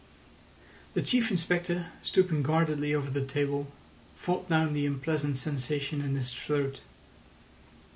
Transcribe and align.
The 0.95 1.03
Chief 1.03 1.29
Inspector, 1.29 1.85
stooping 2.01 2.41
guardedly 2.41 2.95
over 2.95 3.11
the 3.11 3.23
table, 3.23 3.67
fought 4.15 4.49
down 4.49 4.73
the 4.73 4.87
unpleasant 4.87 5.37
sensation 5.37 6.01
in 6.01 6.15
his 6.15 6.33
throat. 6.33 6.79